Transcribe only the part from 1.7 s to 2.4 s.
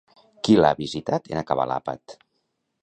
l'àpat?